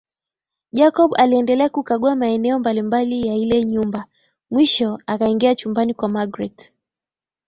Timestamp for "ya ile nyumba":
3.27-4.05